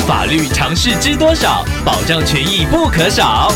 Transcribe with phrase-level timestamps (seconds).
[0.00, 1.64] 法律常识知多少？
[1.84, 3.52] 保障权益不可少。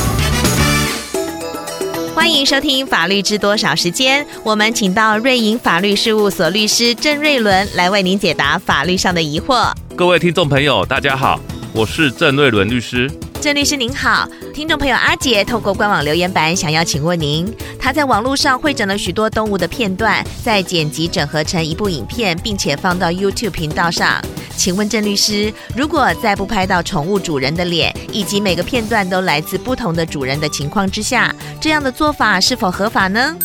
[2.15, 9.72] 欢迎收听《法律知多少》时间，我们请到瑞银法律事务所律师郑瑞伦来为您解答法律上的疑惑。
[9.96, 11.41] 各位听众朋友，大家好，
[11.72, 13.10] 我是郑瑞伦律师。
[13.40, 24.20] 郑律师您好，听众朋友阿杰透过官网留言板想要请问您，他在网络上汇整了许多动物的片段，在剪辑整合成一部影片，并且放到 YouTube 频道上。
[24.57, 33.37] 请问郑律师，如果在不拍到宠物主人的脸，以及每个片段都来自不同的主人的情况之下，这样的做法是否合法呢？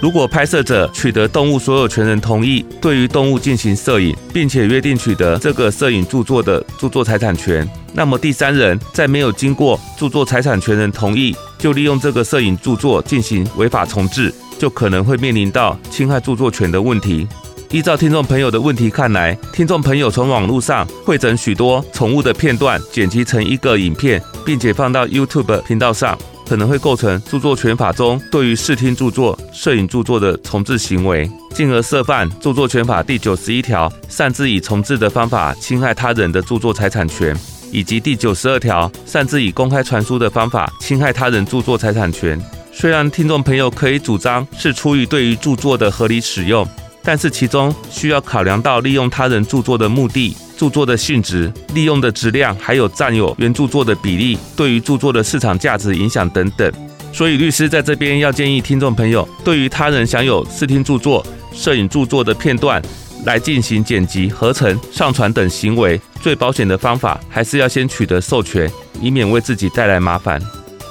[0.00, 17.26] 如果拍摄者取得动物所有权人同意，对于动物进行摄影，并且约定取得这个摄影著作的著作财产权，那么第三人在没有经过著作财产权人同意，就利用这个摄影著作进行违法重制，就可能会面临到侵害著作权的问题。
[17.70, 26.16] 依照听众朋友的问题看来，听众朋友从网络上汇整许多宠物的片段，剪辑成一个影片，并且放到 YouTube 频道上，
[26.48, 37.36] 可能会构成著作权法中对于视听著作、摄影著作的重制行为，进而涉犯著作权法第九十一条擅自以重制的方法侵害他人的著作财产权，
[37.70, 42.40] 以及第九十二条擅自以公开传输的方法侵害他人著作财产权。
[42.72, 46.66] 虽然听众朋友可以主张是出于对于著作的合理使用。
[47.08, 56.70] 但是其中需要考量到利用他人著作的目的、著作的性质、利用的质量，还有占有原著作的比例，对于著作的市场价值影响等等。
[57.10, 62.82] 所以律师在这边要建议听众朋友，对于他人享有视听著作、摄影著作的片段
[63.24, 68.70] 来进行剪辑、合成、上传等行为，最保险的方法还是要先取得授权，
[69.00, 70.38] 以免为自己带来麻烦。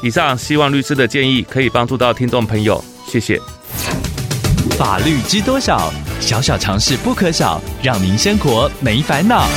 [0.02, 3.40] 以上希望律师的建议可以帮助到听众朋友，谢谢。
[4.80, 5.92] 法律知多少？
[6.20, 9.48] 小小常识不可少，让您生活没烦恼。